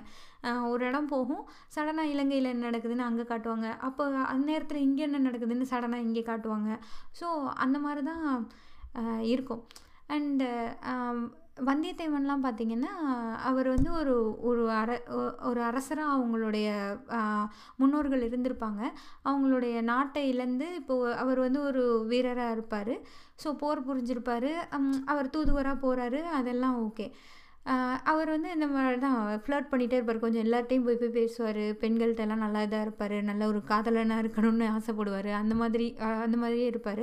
[0.71, 1.45] ஒரு இடம் போகும்.
[1.77, 3.79] சடனாக இலங்கையில் என்ன நடக்குதுன்னு அங்கே காட்டுவாங்க.
[3.79, 6.71] அப்போ அந்த நேரத்தில் இங்கே என்ன நடக்குதுன்னு சடனாக இங்கே காட்டுவாங்க.
[7.21, 8.49] ஸோ அந்த மாதிரி தான்
[9.23, 9.65] இருக்கும்.
[10.09, 10.47] அண்டு
[11.67, 12.91] வந்தியத்தேவன்லாம் பார்த்திங்கன்னா
[13.45, 16.67] அவர் வந்து ஒரு ஒரு அர ஒ- ஒரு அரசராக அவங்களுடைய
[17.77, 18.83] முன்னோர்கள் இருந்திருப்பாங்க.
[19.25, 22.95] அவங்களுடைய நாட்டை இழந்து இப்போ அவர் வந்து ஒரு வீரராக இருப்பார்.
[23.45, 24.51] ஸோ போர் புரிஞ்சிருப்பார்.
[25.07, 27.07] அவர் தூதுவராக போகிறாரு அதெல்லாம் ஓகே
[28.11, 30.21] அவர் வந்து இந்த மாதிரி தான் ஃப்ளர்ட் பண்ணிகிட்டே இருப்பார்.
[30.25, 31.63] கொஞ்சம் எல்லார்ட்டையும் போய் போய் பேசுவார்.
[31.83, 33.15] பெண்கள்கிட்டலாம் நல்லா இதாக இருப்பார்.
[33.31, 35.31] நல்ல ஒரு காதலனாக இருக்கணும்னு ஆசைப்படுவார்.
[35.41, 35.87] அந்த மாதிரி
[36.27, 37.03] அந்த மாதிரியே இருப்பார்.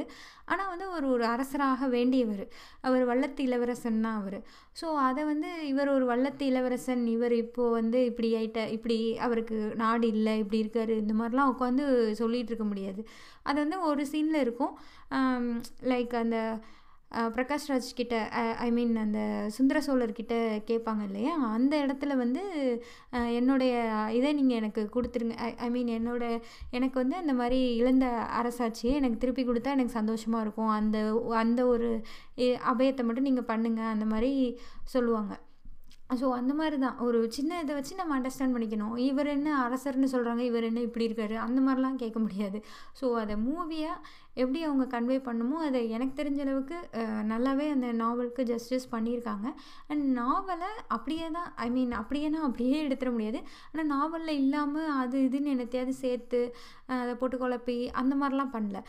[0.52, 2.46] ஆனால் வந்து ஒரு ஒரு அரசராக வேண்டியவர்.
[2.88, 4.40] அவர் வல்லத்து இளவரசன் தான் அவர்.
[4.82, 7.04] ஸோ அதை வந்து இவர் ஒரு வல்லத்து இளவரசன்.
[7.16, 10.94] இவர் இப்போது வந்து இப்படி ஆயிட்ட இப்படி அவருக்கு நாடு இல்லை இப்படி இருக்கார்.
[11.04, 11.86] இந்த மாதிரிலாம் உட்காந்து
[12.22, 13.04] சொல்லிகிட்டு இருக்க முடியாது.
[13.50, 14.74] அது வந்து ஒரு சீனில் இருக்கும்.
[15.94, 16.38] லைக் அந்த
[17.36, 18.16] பிரகாஷ் ராஜ் கிட்ட
[18.66, 19.20] ஐ மீன் அந்த
[19.58, 20.36] சுந்தர சோழர்கிட்ட
[20.70, 21.34] கேட்பாங்க இல்லையா?
[21.58, 22.44] அந்த இடத்துல வந்து
[23.40, 23.74] என்னுடைய
[24.18, 25.38] இதை நீங்கள் எனக்கு கொடுத்துருங்க.
[25.68, 26.24] ஐ மீன் என்னோட
[26.80, 28.08] எனக்கு வந்து அந்த மாதிரி இழந்த
[28.42, 30.74] அரசாட்சியை எனக்கு திருப்பி கொடுத்தா எனக்கு சந்தோஷமாக இருக்கும்.
[30.80, 30.98] அந்த
[31.44, 31.90] அந்த ஒரு
[32.74, 34.32] அபயத்தை மட்டும் நீங்கள் பண்ணுங்கள் அந்த மாதிரி
[34.96, 35.34] சொல்லுவாங்க.
[36.20, 36.98] ஸோ அந்த மாதிரி தான்.
[37.06, 38.96] ஒரு சின்ன இதை வச்சு நம்ம அண்டர்ஸ்டாண்ட் பண்ணிக்கணும்.
[39.10, 42.60] இவர் என்ன அரசர்னு சொல்கிறாங்க இவர் என்ன இப்படி இருக்காரு அந்த மாதிரிலாம் கேட்க முடியாது.
[43.00, 44.04] ஸோ அதை மூவியாக
[44.42, 46.78] எப்படி அவங்க கன்வே பண்ணுமோ அதை எனக்கு தெரிஞ்ச அளவுக்கு
[47.32, 49.48] நல்லாவே அந்த நாவலுக்கு ஜஸ்டிஸ் பண்ணியிருக்காங்க.
[49.90, 53.42] அண்ட் நாவலை அப்படியே தான் ஐ மீன் அப்படியேனா அப்படியே எடுத்துட முடியாது.
[53.72, 56.42] ஆனால் நாவலில் இல்லாமல் அது இதுன்னு என்னத்தையாவது சேர்த்து
[57.02, 58.80] அதை போட்டு குழப்பி அந்த மாதிரிலாம் பண்ணல.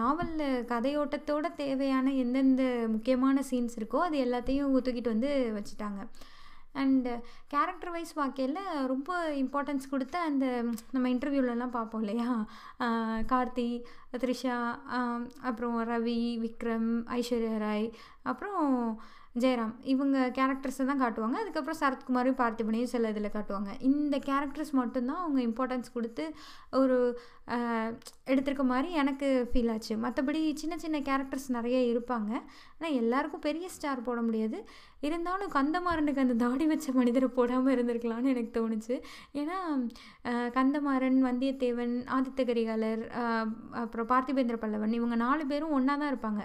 [0.00, 2.64] நாவலில் கதையோட்டத்தோட தேவையான எந்தெந்த
[2.94, 6.02] முக்கியமான சீன்ஸ் இருக்கோ அது எல்லாத்தையும் தூக்கிட்டு வந்து வச்சுட்டாங்க.
[6.82, 7.12] அண்டு
[7.54, 8.60] கேரக்டர் வைஸ் பார்க்கையில்
[8.92, 10.46] ரொம்ப இம்பார்ட்டன்ஸ் கொடுத்த அந்த
[10.94, 12.30] நம்ம இன்டர்வியூலலாம் பார்ப்போம் இல்லையா?
[13.32, 13.68] கார்த்தி
[14.22, 14.56] த்ரிஷா
[15.48, 17.86] அப்புறம் ரவி விக்ரம் ஐஸ்வர்யா ராய்
[18.30, 18.64] அப்புறம்
[19.42, 19.72] ஜெயராம்.
[19.92, 21.36] இவங்க கேரக்டர்ஸை தான் காட்டுவாங்க.
[21.42, 23.72] அதுக்கப்புறம் சரத்குமாரையும் பார்த்திபனையும் சில இதில் காட்டுவாங்க.
[23.88, 26.24] இந்த கேரக்டர்ஸ் மட்டும்தான் அவங்க இம்பார்ட்டன்ஸ் கொடுத்து
[26.80, 26.96] ஒரு
[28.32, 29.94] எடுத்திருக்க மாதிரி எனக்கு ஃபீல் ஆச்சு.
[30.04, 32.32] மற்றபடி சின்ன சின்ன கேரக்டர்ஸ் நிறைய இருப்பாங்க.
[32.78, 34.60] ஆனால் எல்லாருக்கும் பெரிய ஸ்டார் போட முடியாது.
[35.06, 38.94] இருந்தாலும் கந்தமாறனுக்கு அந்த தாடி வச்ச மனிதரை போடாமல் இருந்திருக்கலாம்னு எனக்கு தோணுச்சு.
[39.40, 39.58] ஏன்னா
[40.56, 43.02] கந்தமாறன் வந்தியத்தேவன் ஆதித்த கரிகாலர்
[43.82, 46.42] அப்புறம் பார்த்திபேந்திர பல்லவன் இவங்க நாலு பேரும் ஒன்றா தான் இருப்பாங்க.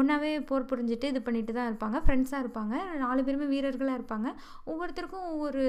[0.00, 1.98] ஒன்றாவே போர் புரிஞ்சுட்டு இது பண்ணிட்டு தான் இருப்பாங்க.
[2.06, 2.74] ஃப்ரெண்ட்ஸாக இருப்பாங்க.
[3.04, 4.28] நாலு பேருமே வீரர்களாக இருப்பாங்க.
[4.72, 5.64] ஒவ்வொருத்தருக்கும் ஒவ்வொரு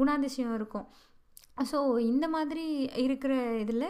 [0.00, 0.88] குணாதிசயம் இருக்கும்.
[1.70, 2.64] ஸோ இந்த மாதிரி
[3.04, 3.84] இருக்கிற இதில்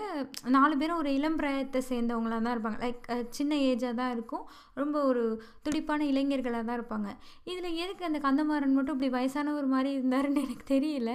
[0.57, 2.79] நாலு பேரும் ஒரு இளம் பிராயத்தை சேர்ந்தவங்களாக தான் இருப்பாங்க.
[2.85, 3.07] லைக்
[3.39, 4.45] சின்ன ஏஜாக தான் இருக்கும்.
[4.81, 5.23] ரொம்ப ஒரு
[5.67, 7.09] துடிப்பான இளைஞர்களாக தான் இருப்பாங்க.
[7.51, 11.13] இதில் எதுக்கு அந்த கந்தமாறன் மட்டும் இப்படி வயசானவர் மாதிரி இருந்தாருன்னு எனக்கு தெரியல.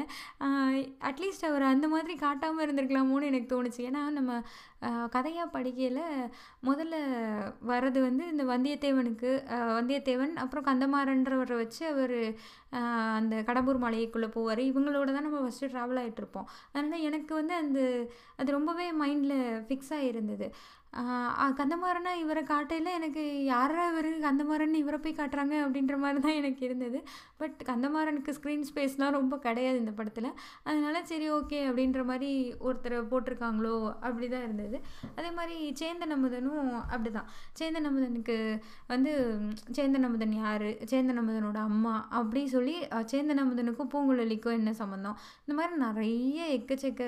[1.12, 3.82] அட்லீஸ்ட் அவர் அந்த மாதிரி காட்டாமல் இருந்திருக்கலாமோன்னு எனக்கு தோணுச்சு.
[3.92, 4.42] ஏன்னா நம்ம
[5.10, 6.02] கதையாக படிக்கையில்
[6.64, 6.96] முதல்ல
[7.68, 9.32] வர்றது வந்து இந்த வந்தியத்தேவனுக்கு
[9.80, 12.18] வந்தியத்தேவன் அப்புறம் கந்தமாறன்றவரை வச்சு அவர்
[13.20, 14.62] அந்த கடம்பூர் மலைக்குள்ளே போவார்.
[14.72, 17.80] இவங்களோட தான் நம்ம ஃபஸ்ட்டு ட்ராவல் ஆகிட்டு இருப்போம் அதனால் எனக்கு வந்து அந்த
[18.38, 20.48] அது ரொம்பவே மைண்டில் ஃபிக்ஸ் ஆகிருந்தது
[21.60, 27.00] கந்தமாறனா இவரை காட்டையில் எனக்கு யாரா இவர் கந்தமாறன் இவரை போய் காட்டுறாங்க அப்படின்ற மாதிரி தான் எனக்கு இருந்தது.
[27.42, 30.30] பட் கந்தமாறனுக்கு ஸ்க்ரீன் ஸ்பேஸ்லாம் ரொம்ப கிடையாது இந்த படத்தில்.
[30.68, 32.32] அதனால சரி ஓகே அப்படின்ற மாதிரி
[32.68, 33.76] ஒருத்தரை போட்டிருக்காங்களோ
[34.08, 34.78] அப்படி தான் இருந்தது.
[35.18, 38.38] அதே மாதிரி சேந்தன் அமுதனும் அப்படி தான் சேந்தன் அமுதனுக்கு
[38.94, 39.14] வந்து
[39.80, 40.70] சேந்தன் அமுதன் யார்?
[40.94, 42.78] சேந்தன் அமுதனோட அம்மா அப்படி சொல்லி
[43.14, 47.04] சேந்தன் அமுதனுக்கும் பூங்குழலிக்கும் என்ன சம்மந்தம் இந்த மாதிரி நிறைய எக்கச்சக்க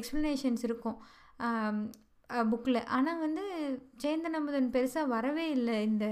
[0.00, 0.98] எக்ஸ்ப்ளனேஷன்ஸ் இருக்கும்.
[2.50, 3.44] புக்கில் ஆனால் வந்து
[4.02, 6.06] சேந்தன் அமுதன் பெருசாக வரவே இல்லை இந்த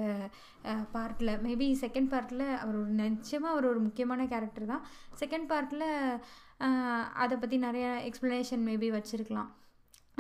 [0.95, 4.85] பார்ட்டில் மேபி செகண்ட் பார்ட்டில் அவர் ஒரு நிச்சயமாக அவர் ஒரு முக்கியமான கேரக்டர் தான்.
[5.23, 5.87] செகண்ட் பார்ட்டில்
[7.25, 9.51] அதை பற்றி நிறையா எக்ஸ்ப்ளனேஷன் மேபி வச்சுருக்கலாம்.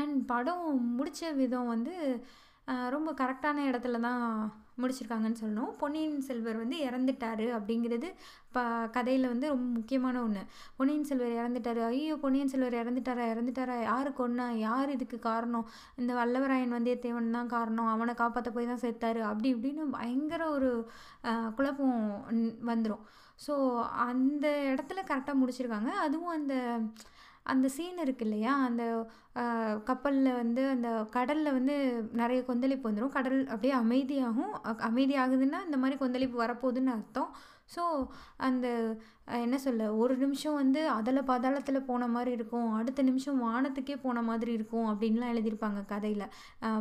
[0.02, 0.66] அண்ட் படம்
[0.98, 1.94] முடித்த விதம் வந்து
[2.94, 4.22] ரொம்ப கரெக்டான இடத்துல தான்
[4.82, 5.72] முடிச்சிருக்காங்கன்னு சொல்லணும்.
[5.80, 8.08] பொன்னியின் செல்வர் வந்து இறந்துட்டாரு அப்படிங்கிறது
[8.54, 8.62] ப
[8.96, 10.42] கதையில் வந்து ரொம்ப முக்கியமான ஒன்று
[10.78, 11.80] பொன்னியின் செல்வர் இறந்துட்டாரு.
[11.90, 15.66] ஐயோ பொன்னியின் செல்வர் இறந்துட்டாரா இறந்துட்டாரா யார் கொன்னா யார் இதுக்கு காரணம்?
[16.00, 17.90] இந்த வல்லவராயன் வந்தியத்தேவன் தான் காரணம்.
[17.94, 20.70] அவனை காப்பாற்ற போய் தான் சேர்த்தாரு அப்படி இப்படின்னு பயங்கர ஒரு
[21.58, 22.00] குழப்பம்
[22.72, 23.04] வந்துடும்
[23.46, 23.54] ஸோ
[24.08, 25.90] அந்த இடத்துல கரெக்டாக முடிச்சிருக்காங்க.
[26.06, 26.54] அதுவும் அந்த
[27.52, 28.52] அந்த சீன் இருக்கு இல்லையா?
[28.68, 28.84] அந்த
[29.88, 31.74] கப்பலில் வந்து அந்த கடலில் வந்து
[32.20, 34.54] நிறைய கொந்தளிப்பு வந்துடும் கடல் அப்படியே அமைதியாகும்.
[34.88, 37.30] அமைதியாகுதுன்னா இந்த மாதிரி கொந்தளிப்பு வரப்போகுதுன்னு அர்த்தம்.
[37.74, 37.82] ஸோ
[38.46, 38.66] அந்த
[39.44, 44.52] என்ன சொல்ல ஒரு நிமிஷம் வந்து அதில் பதாளத்தில் போன மாதிரி இருக்கும் அடுத்த நிமிஷம் வானத்துக்கே போன மாதிரி
[44.52, 46.26] இருக்கும் அப்படின்லாம் எழுதியிருப்பாங்க கதையில்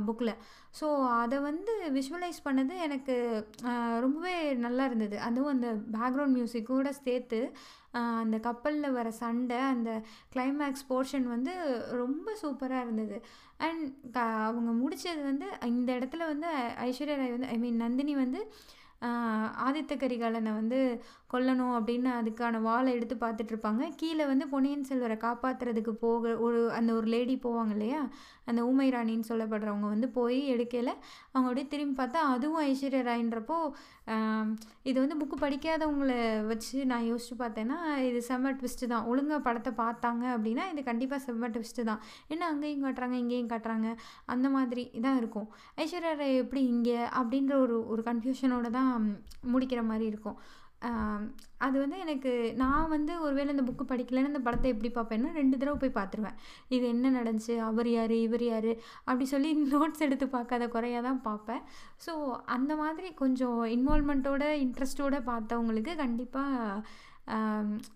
[0.08, 0.34] புக்கில்
[0.80, 0.88] ஸோ
[1.22, 3.16] அதை வந்து விஷுவலைஸ் பண்ணது எனக்கு
[4.00, 5.18] ரொம்பவே நல்லா இருந்தது.
[5.20, 7.40] அதுவும் அந்த பேக்ரவுண்ட் மியூசிக்கோட சேர்த்து
[8.24, 9.90] அந்த கப்பலில் வர சண்டை அந்த
[10.34, 11.54] கிளைமேக்ஸ் போர்ஷன் வந்து
[12.02, 13.18] ரொம்ப சூப்பராக இருந்தது.
[13.66, 13.84] அண்ட்
[14.16, 16.48] க அவங்க முடித்தது வந்து இந்த இடத்துல வந்து
[16.88, 18.42] ஐஸ்வர்யா ராய் வந்து ஐ மீன் நந்தினி வந்து
[19.58, 20.80] ஆதித்த கரிகாலனை வந்து
[21.34, 23.84] கொல்லணும் அப்படின்னு அதுக்கான வாளை எடுத்து பார்த்துட்ருப்பாங்க.
[24.02, 28.02] கீழே வந்து பொன்னியின் செல்வரை காப்பாற்றுறதுக்கு போக ஒரு அந்த ஒரு லேடி போவாங்க இல்லையா?
[28.50, 30.92] அந்த ஊமை ராணின்னு சொல்லப்படுறவங்க வந்து போய் எடுக்கையில்
[31.32, 33.58] அவங்க அப்படியே திரும்பி பார்த்தா அதுவும் ஐஸ்வர்யா ராயின்றப்போ
[34.90, 36.18] இது வந்து புக்கு படிக்காதவங்களை
[36.50, 37.78] வச்சு நான் யோசிச்சு பார்த்தேன்னா
[38.10, 39.08] இது செம்ம ட்விஸ்ட்டு தான்.
[39.12, 42.04] ஒழுங்காக படத்தை பார்த்தாங்க அப்படின்னா இது கண்டிப்பாக செம்ம ட்விஸ்ட்டு தான்.
[42.34, 43.90] என்ன அங்கேயும் காட்டுறாங்க இங்கேயும் காட்டுறாங்க
[44.36, 45.48] அந்த மாதிரி தான் இருக்கும்.
[45.84, 48.92] ஐஸ்வர்யா ராய் எப்படி இங்கே அப்படின்ற ஒரு ஒரு கன்ஃபியூஷனோட தான்
[49.56, 50.38] முடிக்கிற மாதிரி இருக்கும்.
[51.66, 55.78] அது வந்து எனக்கு நான் வந்து ஒருவேளை இந்த புக்கு படிக்கலைன்னு இந்த படத்தை எப்படி பார்ப்பேன்னா ரெண்டு தடவை
[55.84, 56.36] போய் பார்த்துருவேன்.
[56.76, 58.70] இது என்ன நடந்துச்சு அவர் யார் இவர் யார்
[59.08, 61.64] அப்படி சொல்லி நோட்ஸ் எடுத்து பார்க்காத குறையாக தான் பார்ப்பேன்.
[62.06, 62.14] ஸோ
[62.58, 66.84] அந்த மாதிரி கொஞ்சம் இன்வால்மெண்ட்டோட இன்ட்ரெஸ்ட்டோட பார்த்தவங்களுக்கு கண்டிப்பாக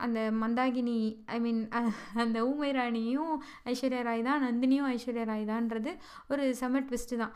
[0.05, 0.99] அந்த மந்தாகினி
[1.35, 1.61] ஐ மீன்
[2.23, 3.33] அந்த ஊமை ராணியும்
[3.71, 5.91] ஐஸ்வர்யா ராய் தான் நந்தினியும் ஐஸ்வர்யா ராய் தான்ன்றது
[6.31, 7.35] ஒரு செம ட்விஸ்ட்டு தான்.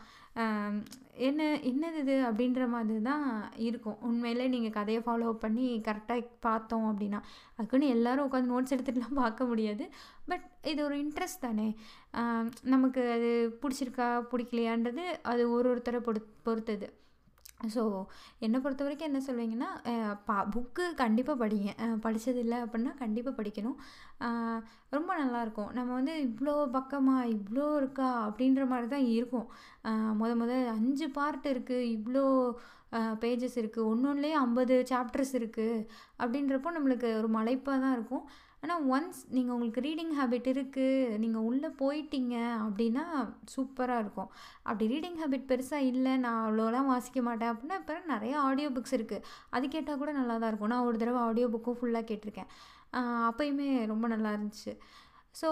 [1.26, 3.26] என்ன என்னது இது அப்படின்ற மாதிரி தான்
[3.66, 3.98] இருக்கும்.
[4.08, 7.20] உண்மையிலே நீங்கள் கதையை ஃபாலோ பண்ணி கரெக்டாக பார்த்தோம் அப்படின்னா
[7.56, 9.84] அதுக்குன்னு எல்லோரும் உட்காந்து நோட்ஸ் எடுத்துகிட்டுலாம் பார்க்க முடியாது.
[10.30, 11.68] பட் இது ஒரு இன்ட்ரெஸ்ட் தானே?
[12.74, 13.30] நமக்கு அது
[13.62, 16.88] பிடிச்சிருக்கா பிடிக்கலையான்றது அது ஒரு ஒருத்தரை பொறு பொறுத்தது.
[17.74, 17.82] ஸோ
[18.44, 19.68] என்னை பொறுத்த வரைக்கும் என்ன சொல்வீங்கன்னா
[20.28, 21.70] பா புக்கு கண்டிப்பாக படிங்க.
[22.04, 23.78] படித்ததில்லை அப்படின்னா கண்டிப்பாக படிக்கணும்.
[24.96, 25.70] ரொம்ப நல்லாயிருக்கும்.
[25.78, 29.48] நம்ம வந்து இவ்வளோ பக்கமாக இவ்வளோ இருக்கா அப்படின்ற மாதிரி தான் இருக்கும்.
[30.20, 32.24] முத முத அஞ்சு பார்ட் இருக்குது இவ்வளோ
[33.22, 35.86] பேஜஸ் இருக்குது ஒன்று ஒன்றுலேயே ஐம்பது சாப்டர்ஸ் இருக்குது
[36.22, 38.24] அப்படின்றப்போ நம்மளுக்கு ஒரு மலைப்பாக தான் இருக்கும்.
[38.64, 42.34] ஆனால் ஒன்ஸ் நீங்கள் உங்களுக்கு ரீடிங் ஹேபிட் இருக்குது நீங்கள் உள்ளே போயிட்டீங்க
[42.66, 43.04] அப்படின்னா
[43.54, 44.30] சூப்பராக இருக்கும்.
[44.68, 49.26] அப்படி ரீடிங் ஹேபிட் பெருசாக இல்லை நான் அவ்வளோலாம் வாசிக்க மாட்டேன் அப்படின்னா இப்போ நிறைய ஆடியோ புக்ஸ் இருக்குது
[49.56, 50.72] அது கேட்டால் கூட நல்லா தான் இருக்கும்.
[50.74, 52.50] நான் ஒரு தடவை ஆடியோ புக்கும் ஃபுல்லாக கேட்டிருக்கேன்.
[53.30, 54.72] அப்போயுமே ரொம்ப நல்லா இருந்துச்சு.
[55.40, 55.48] ஸோ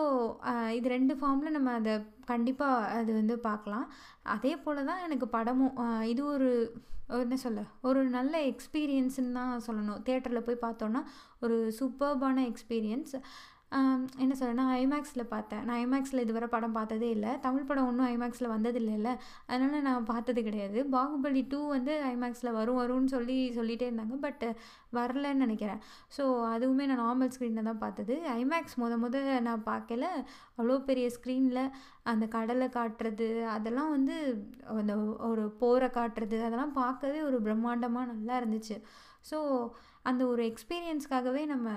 [0.78, 1.94] இது ரெண்டு ஃபார்மில் நம்ம அதை
[2.30, 3.86] கண்டிப்பாக அது வந்து பார்க்கலாம்.
[4.34, 5.76] அதே போல் தான் எனக்கு படமும்
[6.12, 6.50] இது ஒரு
[7.22, 10.02] என்ன சொல்ல ஒரு நல்ல எக்ஸ்பீரியன்ஸுன்னு தான் சொல்லணும்.
[10.06, 11.00] தேட்டரில் போய் பார்த்தோன்னா
[11.44, 13.14] ஒரு சூப்பர்பான எக்ஸ்பீரியன்ஸ்
[14.22, 15.62] என்ன சொல்ல நான் ஐமேக்ஸில் பார்த்தேன்.
[15.66, 17.30] நான் ஐமேக்ஸில் இதுவரை படம் பார்த்ததே இல்லை.
[17.44, 19.10] தமிழ் படம் ஒன்றும் ஐமேக்ஸில் வந்ததில்லைல்ல
[19.50, 20.78] அதனால் நான் பார்த்தது கிடையாது.
[20.94, 24.16] பாகுபலி டூ வந்து ஐமேக்ஸில் வரும் வரும்னு சொல்லி சொல்லிகிட்டே இருந்தாங்க.
[24.26, 24.44] பட்
[24.98, 25.80] வரலன்னு நினைக்கிறேன்.
[26.16, 28.16] ஸோ அதுவுமே நான் நார்மல் ஸ்க்ரீனில் தான் பார்த்தது.
[28.40, 30.04] ஐமேக்ஸ் முத முத நான் பார்க்கல.
[30.58, 31.62] அவ்வளோ பெரிய ஸ்க்ரீனில்
[32.12, 34.16] அந்த கடலை காட்டுறது அதெல்லாம் வந்து
[34.80, 34.94] அந்த
[35.30, 38.78] ஒரு போரை காட்டுறது அதெல்லாம் பார்க்கவே ஒரு பிரம்மாண்டமாக நல்லா இருந்துச்சு.
[39.30, 39.38] ஸோ
[40.10, 41.68] அந்த ஒரு எக்ஸ்பீரியன்ஸ்க்காகவே நம்ம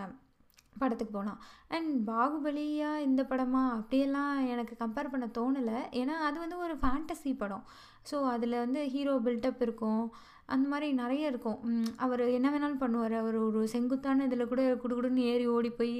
[0.81, 1.41] படத்துக்கு போகலாம்
[1.75, 3.63] அண்ட் பாகுபலியா இந்த படமா?
[3.79, 5.79] அப்படியெல்லாம் எனக்கு கம்பேர் பண்ண தோணலை.
[6.01, 7.65] ஏன்னா அது வந்து ஒரு ஃபேண்டசி படம்.
[8.11, 10.05] ஸோ அதில் வந்து ஹீரோ பில்டப் இருக்கும்.
[10.53, 11.59] அந்த மாதிரி நிறைய இருக்கும்.
[12.05, 13.13] அவர் என்ன வேணாலும் பண்ணுவார்.
[13.21, 15.95] அவர் ஒரு செங்குத்தான இதில் கூட குடுகுடுன்னு ஏறி ஓடி போய்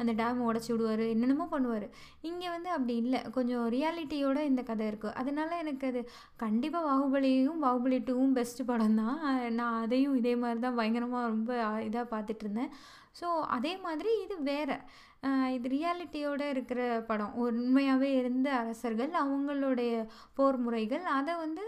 [0.00, 1.02] அந்த டேம் உடச்சி விடுவார்.
[1.14, 1.86] என்னென்னமோ பண்ணுவார்.
[2.28, 3.20] இங்கே வந்து அப்படி இல்லை.
[3.36, 6.02] கொஞ்சம் ரியாலிட்டியோட இந்த கதை இருக்குது அதனால எனக்கு அது
[6.44, 9.18] கண்டிப்பாக பாகுபலியும் பாகுபலி டூவும் பெஸ்ட்டு படம் தான்
[9.58, 11.52] நான் அதையும் இதே மாதிரி தான் பயங்கரமாக ரொம்ப
[11.88, 12.72] இதாக பார்த்துட்டு இருந்தேன்.
[13.18, 14.76] ஸோ அதே மாதிரி இது வேறு.
[15.54, 17.32] இது ரியாலிட்டியோடு இருக்கிற படம்.
[17.44, 19.92] உண்மையாகவே இருந்த அரசர்கள் அவங்களுடைய
[20.36, 21.64] போர் முறைகள் அதை வந்து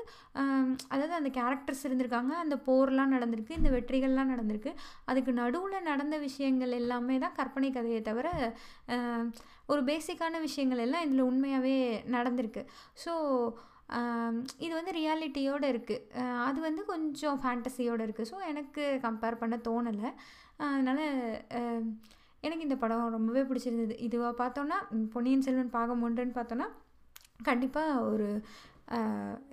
[0.92, 2.33] அதாவது அந்த கேரக்டர்ஸ் இருந்திருக்காங்க.
[2.44, 4.72] அந்த போர்லாம் நடந்திருக்கு இந்த வெற்றிகள்லாம் நடந்திருக்கு.
[5.12, 8.28] அதுக்கு நடுவில் நடந்த விஷயங்கள் எல்லாமே தான் கற்பனை கதையை தவிர
[9.72, 11.76] ஒரு பேசிக்கான விஷயங்கள் எல்லாம் இதில் உண்மையாகவே
[12.16, 12.64] நடந்திருக்கு.
[13.05, 13.14] ஸோ
[14.64, 20.11] இது வந்து ரியாலிட்டியோடு இருக்குது அது வந்து கொஞ்சம் ஃபேண்டஸியோடு இருக்குது ஸோ எனக்கு கம்பேர் பண்ண தோணலை.
[20.68, 21.05] அதனால்
[22.46, 23.94] எனக்கு இந்த படம் ரொம்பவே பிடிச்சிருந்தது.
[24.07, 24.79] இதுவாக பார்த்தோன்னா
[25.14, 26.68] பொன்னியின் செல்வன் பாகம் ஒன்றுன்னு பார்த்தோன்னா
[27.48, 28.29] கண்டிப்பாக ஒரு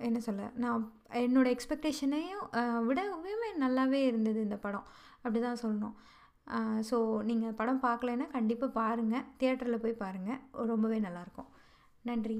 [0.06, 0.80] என்ன சொல்ல நான்
[1.24, 2.44] என்னோடய எக்ஸ்பெக்டேஷனையும்
[2.88, 4.88] விடவே நல்லாவே இருந்தது இந்த படம்.
[5.22, 5.96] அப்படி தான் சொல்லணும்
[6.90, 6.98] ஸோ
[7.30, 10.42] நீங்கள் படம் பார்க்கலைன்னா கண்டிப்பாக பாருங்கள் தியேட்டரில் போய் பாருங்கள்
[10.72, 11.50] ரொம்பவே நல்லாயிருக்கும்.
[12.10, 12.38] நன்றி.